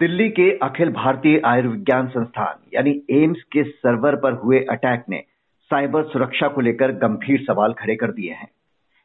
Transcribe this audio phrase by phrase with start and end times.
[0.00, 5.24] दिल्ली के अखिल भारतीय आयुर्विज्ञान संस्थान, यानी एम्स के सर्वर पर हुए अटैक ने
[5.70, 8.48] साइबर सुरक्षा को लेकर गंभीर सवाल खड़े कर दिए हैं।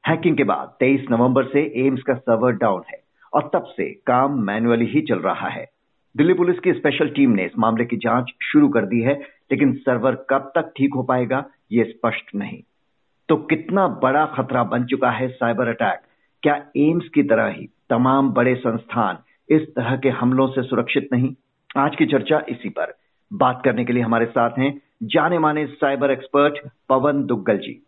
[0.07, 3.03] हैकिंग के बाद 23 नवंबर से एम्स का सर्वर डाउन है
[3.33, 5.69] और तब से काम मैन्युअली ही चल रहा है।
[6.17, 9.13] दिल्ली पुलिस की स्पेशल टीम ने इस मामले की जाँच शुरू कर दी है,
[9.51, 12.61] लेकिन सर्वर कब तक ठीक हो पाएगा, ये स्पष्ट नहीं।
[13.29, 15.99] तो कितना बड़ा खतरा बन चुका है साइबर अटैक?
[16.43, 19.17] क्या एम्स की तरह ही तमाम बड़े संस्थान
[19.49, 21.35] इस तरह के हमलों से सुरक्षित नहीं।
[21.77, 22.95] आज की चर्चा इसी पर।
[23.33, 26.53] बात करने के लिए हमारे साथ हैं जाने माने साइबर एक्सपर्ट
[26.89, 27.87] पवन दुग्गल जी।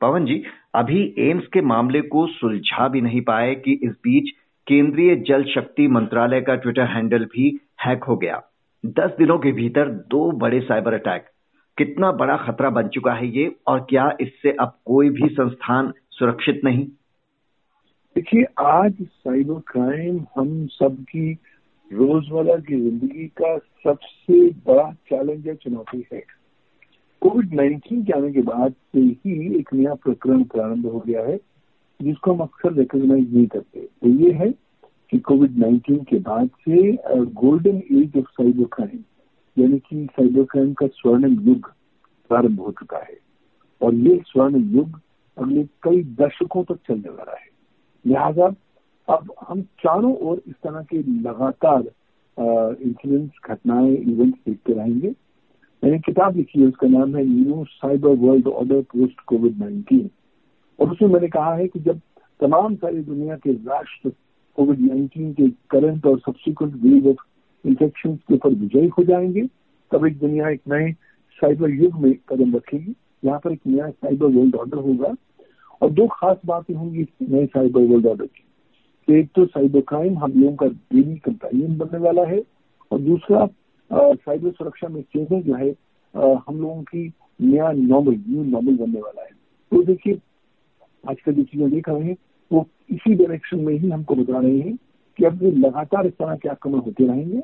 [0.00, 0.44] पवन जी,
[0.74, 4.30] अभी एम्स के मामले को सुलझा भी नहीं पाए कि इस बीच
[4.66, 8.42] केंद्रीय जल शक्ति मंत्रालय का ट्विटर हैंडल भी हैक हो गया।
[8.86, 11.26] दस दिनों के भीतर दो बड़े साइबर अटैक।
[11.78, 16.60] कितना बड़ा खतरा बन चुका है ये और क्या इससे अब कोई भी संस्थान सुरक्षित
[16.64, 16.86] नहीं?
[18.16, 21.32] देखिए, आज साइबर क्राइम हम सबकी
[21.90, 26.22] रोज़मर्रा की ज़िंदगी का सबसे बड़ा चैलेंज या चुनौती है।
[27.22, 31.36] कोविड 19 के आने के बाद से ही एक नया प्रकरण प्रारंभ हो गया है,
[32.00, 34.50] जिसको हम अक्सर रिकोगनाइज नहीं करते। तो ये है
[35.10, 36.92] कि कोविड 19 के बाद से
[37.40, 39.02] golden age of cyber crime
[39.56, 41.72] यानी कि साइबर क्राइम का स्वर्ण युग
[42.30, 43.18] प्रारंभ हो चुका है।
[43.80, 45.00] और ये स्वर्ण युग
[45.36, 47.52] अगले कई दशकों तक चलने वाला है।
[48.06, 48.46] लिहाजा
[49.08, 51.82] अब हम चारों ओर इस तरह के लगातार
[52.82, 55.08] इंसिडेंट्स घटनाएँ इवेंट्स देखते रहेंगे।
[55.82, 60.08] मैंने किताब लिखी है, उसका नाम है new cyber world order post covid nineteen
[60.78, 62.00] और उसमें मैंने कहा है कि जब
[62.40, 64.12] तमाम सारी दुनिया के राष्ट्र
[64.56, 69.42] कोविड नाइन्टीन के करंट और सब्सिक्वेंट वेव ऑफ़ इन्फेक्शन के ऊपर विजयी हो जाएँगे,
[69.92, 70.92] तब एक दुनिया, एक नए
[71.40, 72.94] साइबर युग में कदम रखेगी।
[73.24, 75.14] यहाँ पर एक नया साइबर वर्ल्ड ऑर्डर होगा।
[75.84, 80.32] और दो खास बातें होंगी नए साइबर वर्ल्ड ऑर्डर की। एक तो साइबर क्राइम हम
[80.32, 82.42] लोगों का डेली कंपेनियन बनने वाला है
[82.90, 83.46] और दूसरा
[83.90, 85.68] साइबर सुरक्षा में चेंजेस जो है
[86.14, 87.02] हम लोगों की
[87.40, 89.30] नया नॉर्मल न्यू नॉर्मल बनने वाला है।
[89.72, 90.18] तो देखिए,
[91.04, 92.16] आजकल जो चीज़ें देख रहे हैं,
[92.50, 94.76] वो इसी डायरेक्शन में ही हमको बता रहे हैं
[95.18, 97.42] कि अब लगातार इस तरह के आक्रमण होते रहेंगे।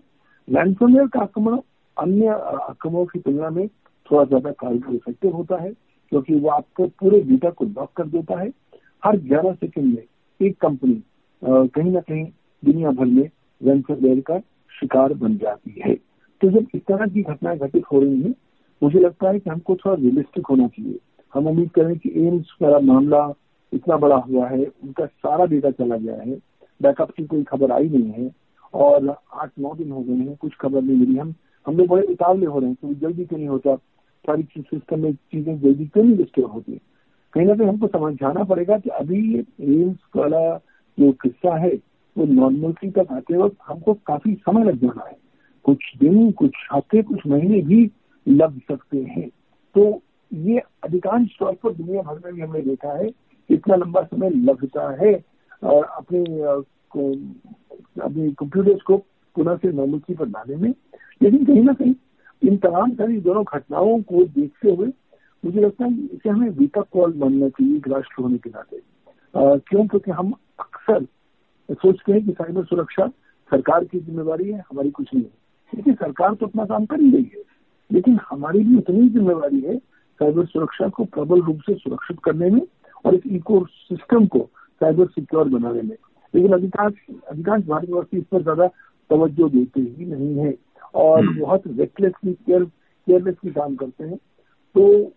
[0.48, 1.58] रैंसमवेयर का आक्रमण
[1.96, 5.72] अन्य आक्रमणों की तुलना में थोड़ा ज़्यादा कारगर इफ़ेक्टिव होता है।
[6.12, 8.50] क्योंकि वो आपको पूरे डेटा को लॉक कर देता है।
[9.02, 10.02] हर ग्यारह सेकंड में
[10.40, 11.02] एक कंपनी
[11.42, 12.24] कहीं ना कहीं
[12.62, 13.28] दुनिया भर में
[13.60, 14.38] रैंसमवेयर का
[14.72, 15.94] शिकार बन जाती है।
[16.40, 18.34] तो जब इस तरह की घटनाएँ घटित हो रही हैं,
[18.82, 20.98] मुझे लगता है कि हमको थोड़ा रियलिस्टिक होना चाहिए।
[21.34, 23.32] हम उम्मीद करें कि एम्स का मामला
[23.72, 26.34] इतना बड़ा हुआ है, उनका सारा डेटा चला गया है।
[26.80, 28.30] बैकअप की कोई खबर आई नहीं है
[28.74, 31.34] और आठ नौ दिन हो गए हैं, कुछ खबर नहीं मिली। हम
[31.66, 33.76] हम लोग बड़े उतावले हो रहे हैं क्योंकि जल्दी क्यों नहीं होता।
[34.20, 36.72] सारी सिस्टम में चीज़ें जल्दी क्यों नहीं डिस्टर्ब होती?
[37.32, 40.56] कहीं ना कहीं हमको समझाना पड़ेगा कि अभी ये एम्स वाला
[40.98, 41.70] जो किस्सा है,
[42.16, 45.16] वो नॉर्मलिटी तक आते वक्त हमको काफ़ी समय लग जाना है।
[45.64, 47.90] कुछ दिन, कुछ हफ़्ते, कुछ महीने भी
[48.28, 49.28] लग सकते हैं।
[49.74, 53.10] तो ये अधिकांश तौर पर दुनिया भर में भी हमने देखा है,
[53.50, 55.24] इतना लंबा समय लगता है
[55.62, 56.20] और अपने
[58.02, 58.96] अपने कंप्यूटर्स को
[59.36, 60.74] पुनः से नॉर्मलिटी पर लाने में।
[61.22, 61.94] लेकिन कहीं ना कहीं
[62.42, 64.86] इन तमाम सारी दोनों घटनाओं को देखते हुए
[65.44, 68.80] मुझे लगता है इसे हमें वीकअप कॉल मानना चाहिए एक राष्ट्र होने के नाते
[69.34, 69.86] क्यों?
[69.86, 71.04] क्योंकि हम अक्सर
[71.74, 73.06] सोचते हैं कि साइबर सुरक्षा
[73.52, 75.30] सरकार की जिम्मेवारी है, हमारी कुछ नहीं है।
[75.72, 77.42] लेकिन सरकार तो अपना काम कर ही रही है।
[77.90, 82.60] लेकिन हमारी भी उतनी जिम्मेवारी है साइबर सुरक्षा को प्रबल रूप से सुरक्षित करने में
[83.04, 84.48] और इस इको सिस्टम को
[84.80, 85.96] साइबर सिक्योर बनाने में।
[86.34, 86.94] लेकिन अधिकांश
[87.30, 88.66] अधिकांश भारतवासी इस पर ज़्यादा
[89.10, 90.50] तवज्जो देते ही नहीं है।
[90.94, 92.64] और हम्म। बहुत रेकलेसली केयर
[93.06, 94.16] केयरलेसली काम करते हैं।
[94.74, 95.08] तो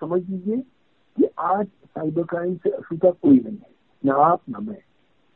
[0.00, 0.56] समझ लीजिए
[1.16, 3.72] कि आज साइबर क्राइम से अछूता कोई नहीं है।
[4.06, 4.78] न आप न मैं।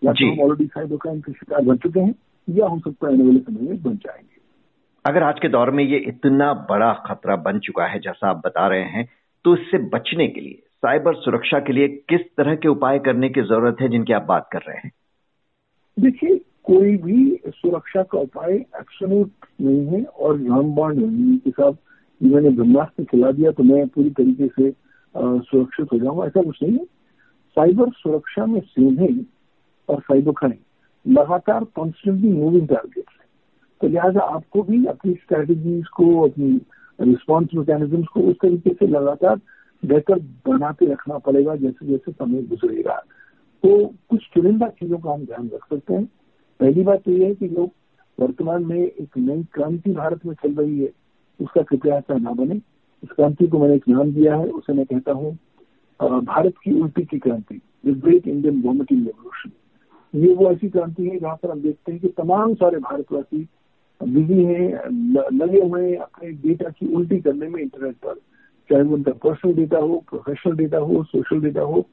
[0.04, 2.14] या तो हम ऑलरेडी साइबर क्राइम के शिकार बन चुके हैं
[2.50, 4.36] या हो सकता है आने वाले समय में बन जाएँगे।
[5.06, 8.68] अगर आज के दौर में ये इतना बड़ा खतरा बन चुका है जैसा आप बता
[8.68, 9.08] रहे हैं
[9.44, 13.40] तो इससे बचने के लिए साइबर सुरक्षा के लिए किस तरह के उपाय करने की
[13.40, 14.92] ज़रूरत है जिनकी आप बात कर रहे हैं?
[15.99, 17.18] देखिए कोई भी
[17.48, 21.78] सुरक्षा का उपाय एब्सोल्यूट नहीं है और रामबाण नहीं कि साहब
[22.20, 24.70] मैंने ब्रह्मास्त्र खिला दिया तो मैं पूरी तरीके से
[25.14, 26.84] सुरक्षित हो जाऊँगा, ऐसा कुछ नहीं है।
[27.56, 29.24] साइबर सुरक्षा में सेविंग
[29.88, 33.24] और साइबर क्राइम लगातार कॉन्स्टेंटली मूविंग टारगेट है
[33.80, 36.60] तो लिहाजा आपको भी अपनी स्ट्रेटेजीज को, अपनी
[36.98, 39.40] रिस्पॉन्स मैकेनिज्म को उस तरीके से लगातार
[39.82, 40.18] बेहतर
[40.48, 42.96] बनाते रखना पड़ेगा जैसे जैसे समय गुजरेगा।
[43.64, 43.70] तो
[44.10, 46.04] कुछ चुनिंदा चीज़ों का हम ध्यान रख सकते हैं।
[46.61, 47.70] पहली बात तो यह है कि लोग
[48.19, 50.91] वर्तमान में एक नई क्रांति भारत में चल रही है,
[51.41, 52.55] उसका कृपया ऐसा ना बने।
[53.03, 55.37] इस क्रांति को मैंने एक नाम दिया है, उसे मैं कहता हूँ
[56.00, 59.50] भारत की उल्टी की क्रांति the great Indian vomiting revolution
[60.14, 63.47] ये वो ऐसी क्रांति है जहाँ पर हम देखते हैं कि तमाम सारे भारतवासी
[64.00, 64.69] बिज़ी हैं
[65.32, 68.14] लगे हुए हैं अपने डेटा की उल्टी करने में इंटरनेट पर।
[68.70, 71.85] चाहे वो उनका पर्सनल डेटा हो प्रोफेशनल डेटा हो सोशल डेटा हो,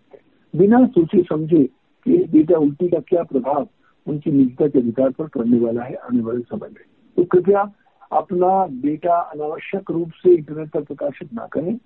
[0.53, 1.63] बिना सोचे समझे
[2.05, 3.67] कि डेटा उल्टी का क्या प्रभाव
[4.07, 6.83] उनकी निजता के अधिकार पर करने वाला है आने वाले समय में।
[7.17, 7.61] तो कृपया
[8.11, 11.77] अपना डेटा अनावश्यक रूप से इंटरनेट पर प्रकाशित ना करें।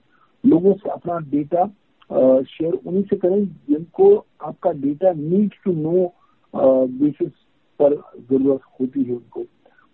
[0.44, 1.66] लोगों से अपना डेटा
[2.10, 6.14] शेयर उन्हीं से करें जिनको आपका data need to know
[6.54, 7.32] basis
[7.80, 7.96] पर
[8.30, 9.42] ज़रूरत होती है उनको।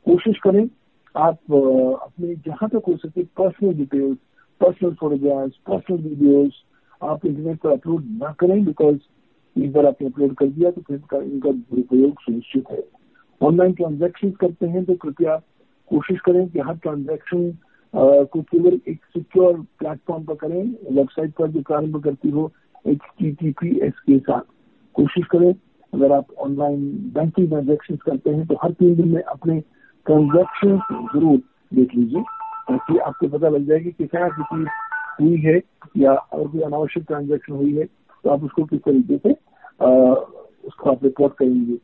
[0.07, 0.67] कोशिश करें
[1.15, 4.17] आप अपने जहाँ तक हो सके personal details
[4.61, 6.63] personal photographs personal videos
[7.01, 8.97] आप इंटरनेट पर अपलोड ना करें बिकॉज़
[9.55, 12.83] एक बार आपने अपलोड कर दिया तो फिर इनका इनका दुरुपयोग सुनिश्चित है।
[13.41, 15.35] ऑनलाइन ट्रांजेक्शन करते हैं तो कृपया
[15.91, 17.51] कोशिश करें कि हर ट्रांजेक्शन
[17.93, 20.61] को केवल एक सिक्योर प्लेटफॉर्म पर करें
[20.91, 22.51] वेबसाइट पर जो प्रारंभ करती हो
[22.85, 24.41] एच के साथ।
[24.95, 25.53] कोशिश करें,
[25.93, 29.59] अगर आप ऑनलाइन बैंकिंग ट्रांजेक्शन करते हैं तो हर तीन दिन में अपने
[30.05, 30.77] ट्रांजेक्शन
[31.13, 31.37] ज़रूर
[31.71, 32.21] देख लीजिए,
[32.69, 34.65] ताकि आपको पता लग जाएगी कि क्या किसी
[35.19, 35.61] हुई है,
[35.97, 37.85] या और कोई अनावश्यक ट्रांजेक्शन हुई है।
[38.23, 39.31] तो आप उसको किस तरीके से
[40.67, 41.75] उसको आप रिपोर्ट करेंगे?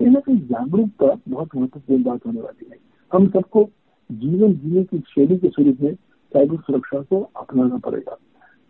[0.00, 2.78] कहीं ना कहीं जागरूकता बहुत महत्वपूर्ण बात होने वाली है।
[3.12, 3.68] हम सबको
[4.10, 8.16] जीवन जीने की शैली के स्वरूप में साइबर सुरक्षा को अपनाना पड़ेगा।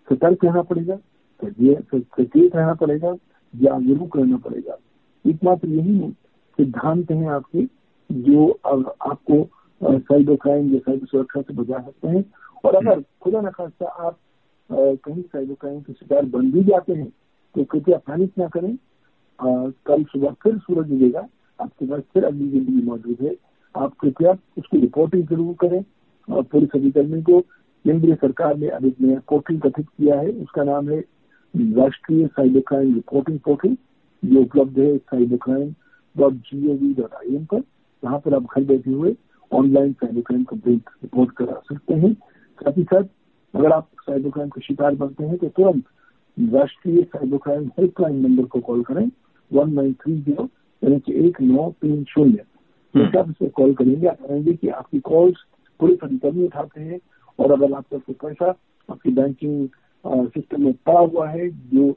[0.08, 0.99] सतर्क रहना पड़ेगा
[1.40, 3.12] सचेत रहना पड़ेगा,
[3.55, 4.76] जागरूक रहना पड़ेगा।
[5.25, 6.11] एकमात्र यही
[6.58, 7.64] सिद्धांत है आपके,
[8.11, 9.43] जो अब आपको
[9.81, 12.25] साइबर क्राइम या साइबर सुरक्षा से बचा सकते हैं।
[12.64, 14.19] और अगर खुदा न खास्ता आप
[14.71, 17.09] कहीं साइबर क्राइम के शिकार बन भी जाते हैं
[17.55, 21.27] तो कृपया पैनिक ना करें। आ, कल सुबह फिर सूरज मिलेगा
[21.59, 23.35] आपके पास फिर अगली ज़िंदगी मौजूद है।
[23.75, 25.85] आप कृपया उसकी रिपोर्टिंग ज़रूर करें।
[26.29, 30.89] और पुलिस अधिकर्मी को केंद्रीय सरकार ने अभी नया पोर्टल गठित किया है उसका नाम
[30.91, 30.99] है
[31.55, 33.77] राष्ट्रीय साइबर क्राइम रिपोर्टिंग पोर्टल
[34.23, 35.71] जो उपलब्ध है cyber crime
[36.17, 37.61] dot G O V dot I N पर।
[38.03, 39.15] जहाँ पर आप घर बैठे हुए
[39.51, 43.05] online cyber crime complaint report करा सकते हैं। साथ ही साथ
[43.56, 45.85] अगर आप साइबर क्राइम का शिकार बनते हैं तो तुरंत
[46.55, 49.06] राष्ट्रीय साइबर क्राइम हेल्पलाइन नंबर को कॉल करें
[49.50, 50.44] वन नाइन थ्री ज़ीरो
[50.82, 52.44] यानी कि एक नौ तीन शून्य।
[52.94, 55.38] जैसे आप इसमें कॉल करेंगे आप कहेंगे कि आपकी कॉल्स
[55.81, 57.00] पुलिस अधिकारी उठाते हैं
[57.38, 58.50] और अगर आपका कोई पैसा
[58.88, 59.69] आपकी बैंकिंग
[60.31, 61.91] सिस्टम में पड़ा हुआ है जो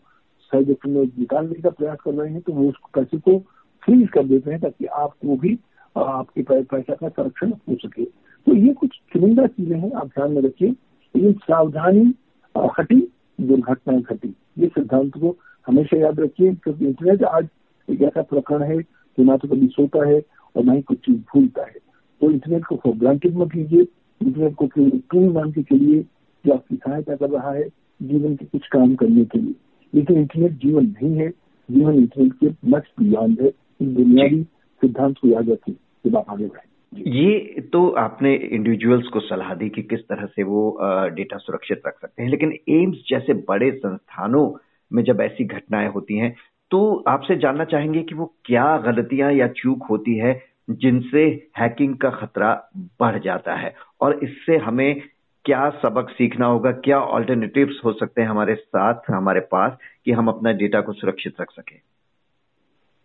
[0.51, 3.37] साइबर क्रिमिनल निकालने का प्रयास कर रहे हैं तो वो उस पैसे को
[3.83, 5.57] फ्रीज कर देते हैं ताकि आपको भी
[5.95, 10.41] आपके पैसा का संरक्षण हो सके। तो ये कुछ चुनिंदा चीज़ें हैं आप ध्यान में
[10.41, 10.75] रखिए।
[11.15, 12.13] लेकिन सावधानी
[12.55, 13.11] और हटी,
[13.41, 17.47] दुर्घटनाएँ घटी। ये सिद्धांत को हमेशा याद रखिए, क्योंकि इंटरनेट आज
[17.89, 20.21] एक ऐसा प्रकरण है जो ना तो कभी सोता है
[20.55, 21.77] और ना ही कुछ चीज़ भूलता है।
[22.21, 23.81] तो इंटरनेट को फॉर ग्रांटेड मत लीजिए।
[24.21, 26.01] इंटरनेट को केवल टूल मान के चलिए
[26.45, 27.69] जो आपकी सहायता कर रहा है,
[28.01, 29.55] जीवन के कुछ काम करने के लिए।
[29.93, 31.29] लेकिन इंटरनेट जीवन नहीं है।
[31.71, 33.47] जीवन इंटरनेट के मच बियॉन्ड है।
[33.81, 34.43] इस बुनियादी
[34.81, 35.73] सिद्धांत को याद रखें
[36.05, 40.43] जब आप आगे बढ़े। ये तो आपने इंडिविजुअल्स को सलाह दी कि किस तरह से
[40.43, 40.77] वो
[41.15, 44.51] डेटा सुरक्षित रख सकते हैं। लेकिन एम्स जैसे बड़े संस्थानों
[44.91, 46.35] में जब ऐसी घटनाएँ होती हैं
[46.71, 50.33] तो आपसे जानना चाहेंगे कि वो क्या गलतियाँ या चूक होती है
[50.69, 51.23] जिनसे
[51.57, 52.53] हैकिंग का खतरा
[52.99, 55.01] बढ़ जाता है। और इससे हमें
[55.45, 60.27] क्या सबक सीखना होगा, क्या ऑल्टरनेटिव्स हो सकते हैं हमारे साथ, हमारे पास, कि हम
[60.27, 61.79] अपना डेटा को सुरक्षित रख सकें?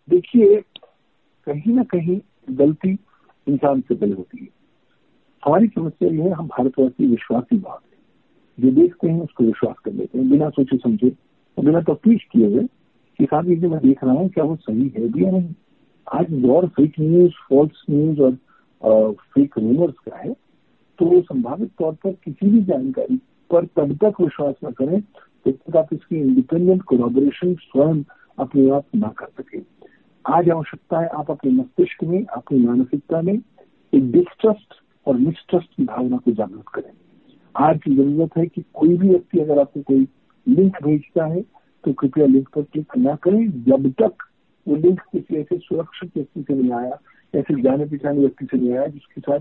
[0.08, 0.60] देखिए,
[1.46, 2.20] कहीं ना कहीं
[2.50, 2.94] गलती
[3.46, 4.48] इंसान से पहले होती है।
[5.42, 7.98] हमारी समस्या यह है, हम भारतवासी विश्वासी बात है।
[8.58, 11.08] जो देखते हैं, उसको विश्वास कर लेते हैं। बिना सोचे समझे
[11.58, 12.64] और बिना तफ्तीश किए हुए
[13.18, 15.54] कि साहब ये मैं देख रहा हूँ, क्या वो सही है भी या नहीं?
[16.06, 18.20] आज दौर फेक न्यूज़ फॉल्स न्यूज़
[18.82, 20.32] और फेक रूमर्स का है
[20.98, 23.16] तो संभावित तौर पर किसी भी जानकारी
[23.50, 25.00] पर तब तक विश्वास न करें,
[25.46, 28.02] जब तक आप इसकी इंडिपेंडेंट कोलाबोरेशन स्वयं
[28.38, 29.58] अपने आप न कर सके।
[30.24, 34.74] आज आवश्यकता है आप अपने मस्तिष्क में, अपनी मानसिकता में एक डिस्ट्रस्ट
[35.06, 36.90] और मिसट्रस्ट की भावना को जागृत करें।
[37.54, 40.06] आज की ज़रूरत है कि कोई भी व्यक्ति अगर आपको कोई
[40.46, 41.40] लिंक भेजता है
[41.84, 44.24] तो कृपया लिंक पर क्लिक न करें। जब तक
[44.66, 46.98] वो लिंक किसी ऐसे सुरक्षित व्यक्ति से नहीं आया,
[47.34, 49.40] ऐसे जाने पहचाने व्यक्ति से नहीं आया, जिसके साथ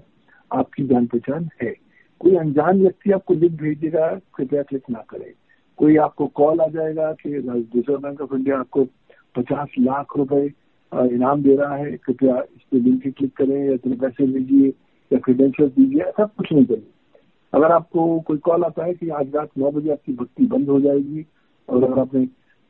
[0.52, 1.74] आपकी जान पहचान है।
[2.22, 5.32] कोई अनजान व्यक्ति आपको लिंक भेज देगा कृपया क्लिक ना करें।
[5.80, 8.84] कोई आपको कॉल आ जाएगा कि रिज़र्व बैंक ऑफ़ इंडिया आपको
[9.36, 10.52] पचास लाख रुपए
[10.93, 14.67] इनाम दे रहा है, कृपया इस पे लिंक क्लिक करें या इतने पैसे लीजिए
[15.12, 16.88] या क्रीडेंशियल दीजिए, ऐसा कुछ नहीं करिए
[17.53, 20.79] अगर आपको कोई कॉल आता है कि आज रात नौ बजे आपकी भक्ति बंद हो
[20.81, 21.25] जाएगी
[21.69, 22.25] और अगर आपने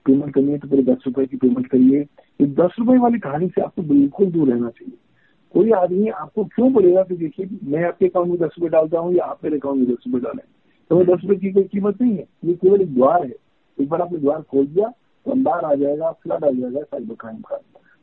[0.06, 3.48] पेमेंट करनी है तो पहले दस रुपए की पेमेंट करिए। ये दस रुपए वाली कहानी
[3.48, 4.98] से आपको बिल्कुल दूर रहना चाहिए।
[5.54, 9.14] कोई आदमी आपको क्यों बोलेगा कि देखिए मैं आपके अकाउंट में दस रुपए डालता हूँ
[9.14, 10.44] या आप मेरे अकाउंट में दस रुपए डालें?
[10.92, 13.34] तो दस रुपए की कोई कीमत नहीं है। ये केवल एक द्वार है।
[13.78, 14.88] एक बार आपने द्वार खोल दिया
[15.26, 17.56] तो अंबार आ जाएगा, फ्लड आ जाएगा साइबर क्राइम का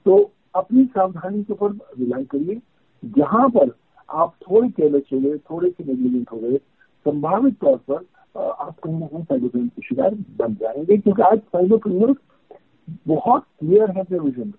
[0.06, 0.18] तो
[0.54, 2.60] अपनी सावधानी के ऊपर रिलाई करिए।
[3.02, 3.74] जहाँ पर
[4.08, 6.56] आप थोड़े केयरलेस हो गए थोड़े से नेग्लिजेंट हो गए,
[7.06, 11.38] संभावित तौर पर आप कहीं ना कहीं साइबर क्राइम के शिकार बन जाएँगे, क्योंकि आज
[11.38, 12.14] साइबर क्रिमिनल
[13.08, 14.52] बहुत क्लियर है अपने विजन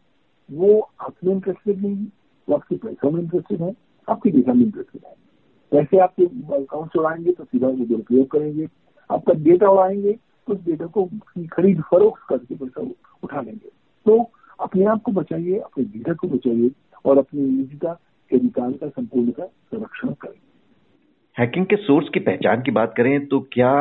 [0.49, 2.05] वो आपने इंटरेस्टेड नहीं,
[2.47, 3.73] वो आपके पैसों में इंटरेस्टेड है,
[4.07, 5.15] आपके डेटा में इंटरेस्टेड है।
[5.71, 8.67] पैसे आपके अकाउंट उड़ाएँगे तो सीधा वो दुरुपयोग करेंगे।
[9.09, 10.13] आपका डेटा उड़ाएँगे
[10.47, 11.05] तो डेटा को
[11.51, 12.81] खरीद फरोख्त करके पैसा
[13.23, 13.70] उठा लेंगे।
[14.71, 16.69] अपने आप को बचाइए अपने डेटा को बचाइए
[17.05, 17.93] और अपनी निजता
[18.31, 20.39] के अधिकार का संपूर्ण का संरक्षण करें।
[21.35, 23.73] हैकिंग के सोर्स की पहचान की बात करें तो क्या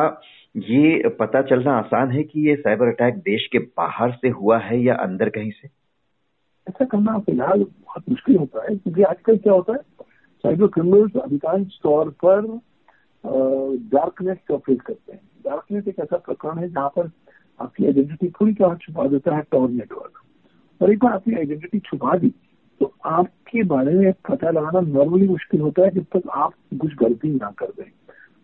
[0.57, 4.81] ये पता चलना आसान है कि ये साइबर अटैक देश के बाहर से हुआ है
[4.83, 5.69] या अंदर कहीं से?
[6.67, 9.79] ऐसा करना फ़िलहाल बहुत मुश्किल होता है क्योंकि आजकल क्या होता है
[10.45, 12.47] साइबर क्रिमिनल्स अधिकांश तौर पर
[13.95, 17.11] डार्कनेस से ऑपरेट करते हैं। डार्कनेस एक ऐसा प्रकरण है जहाँ पर
[17.61, 20.20] आपकी आइडेंटिटी पूरी तरह छुपा देता है टॉर नेटवर्क
[20.81, 22.33] और एक बार आपकी आइडेंटिटी छुपा दी
[22.81, 27.31] तो आपके बारे में पता लगाना नॉर्मली मुश्किल होता है जब तक आप कुछ गलती
[27.31, 27.91] ना कर दें।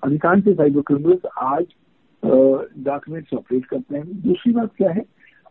[0.03, 1.65] अधिकांश साइबर क्रिमिनल्स आज
[2.23, 5.05] डॉक्यूमेंट्स ऑपरेट करते हैं। दूसरी बात क्या है?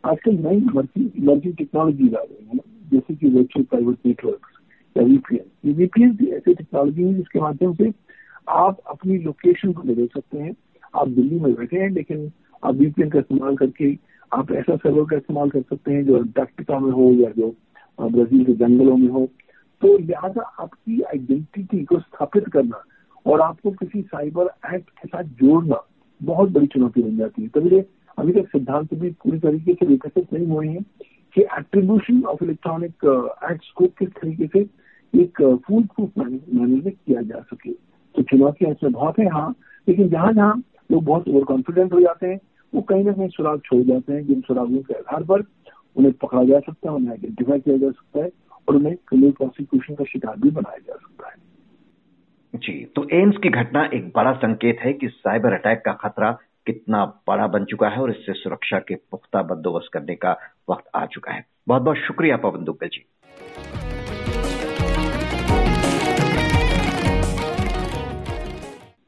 [0.04, 2.60] आजकल नई मर्ज़ी मर्ज़ी टेक्नोलॉजी आ रही है,
[2.92, 4.48] जैसे कि वर्चुअल प्राइवेट नेटवर्क
[4.96, 7.92] या वीपीएन ये वीपीएन भी ऐसी टेक्नोलॉजी है जिसके माध्यम से
[8.48, 10.56] आप अपनी लोकेशन को बदल सकते हैं।
[10.96, 12.32] आप दिल्ली में बैठे हैं, लेकिन
[12.64, 13.94] आप वीपीएन का इस्तेमाल करके
[14.34, 17.56] आप ऐसा सर्वर का इस्तेमाल कर सकते हैं जो अंटार्कटिका में हो या जो
[18.00, 19.26] ब्राज़ील के जंगलों में हो।
[19.82, 22.84] तो लिहाजा आपकी आइडेंटिटी को स्थापित करना
[23.26, 25.82] और आपको किसी साइबर एक्ट के साथ जोड़ना
[26.22, 27.80] बहुत बड़ी चुनौती बन जाती है। तभी
[28.18, 30.84] अभी तक सिद्धांत भी पूरी तरीके से विकसित नहीं हुए हैं
[31.36, 33.06] कि एट्रीब्यूशन ऑफ़ इलेक्ट्रॉनिक
[33.52, 34.60] एक्ट्स को किस तरीके से
[35.14, 37.72] एक फूल प्रूफ मैनर में किया जा सके।
[38.16, 39.54] तो चुनौतियाँ इसमें बहुत है हाँ
[39.88, 42.40] लेकिन जहाँ जहाँ लोग बहुत ओवर कॉन्फिडेंट हो जाते हैं
[42.76, 45.44] वो कहीं ना कहीं सुराग छोड़ जाते हैं, जिन सुरागों के आधार पर
[45.96, 48.32] उन्हें पकड़ा जा सकता है, उन्हें आइडेंटिफाई किया जा सकता है
[48.68, 51.44] और उन्हें क्रिमिनल प्रोसिक्यूशन का शिकार भी बनाया जा सकता है।
[52.54, 56.32] जी तो एम्स की घटना एक बड़ा संकेत है कि साइबर अटैक का खतरा
[56.68, 60.38] कितना बड़ा बन चुका है और इससे सुरक्षा के पुख्ता बंदोबस्त करने का
[60.70, 63.06] वक्त आ चुका है। बहुत बहुत शुक्रिया, पवन दुग्गल जी।